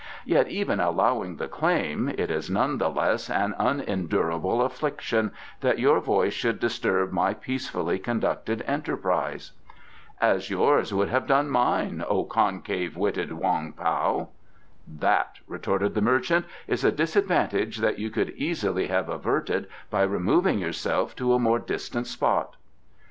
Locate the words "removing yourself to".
20.01-21.33